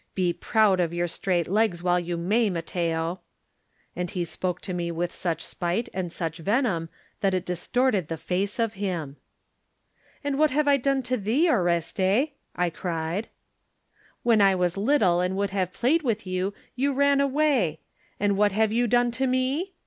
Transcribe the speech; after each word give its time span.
Be 0.15 0.33
proud 0.33 0.79
of 0.79 0.91
your 0.95 1.07
straight 1.07 1.47
legs 1.47 1.83
while 1.83 1.99
you 1.99 2.17
may, 2.17 2.49
Matteo." 2.49 3.19
And 3.95 4.09
he 4.09 4.25
spoke 4.25 4.59
to 4.61 4.73
me 4.73 4.89
with 4.89 5.13
such 5.13 5.43
spite 5.43 5.89
and 5.93 6.11
such 6.11 6.39
venom 6.39 6.89
that 7.19 7.35
it 7.35 7.45
distorted 7.45 8.07
the 8.07 8.17
face 8.17 8.57
of 8.57 8.73
him. 8.73 9.17
"And 10.23 10.39
what 10.39 10.49
have 10.49 10.67
I 10.67 10.77
done 10.77 11.03
to 11.03 11.17
thee, 11.17 11.47
Oreste?'* 11.47 12.31
I 12.55 12.69
cried. 12.71 13.27
"When 14.23 14.41
I 14.41 14.55
was 14.55 14.75
little 14.75 15.21
and 15.21 15.37
would 15.37 15.51
have 15.51 15.71
played 15.71 16.01
with 16.01 16.25
you, 16.25 16.55
you 16.75 16.93
ran 16.95 17.21
away. 17.21 17.79
And 18.19 18.35
what 18.35 18.53
have 18.53 18.73
you 18.73 18.87
done 18.87 19.11
to 19.11 19.27
me?" 19.27 19.73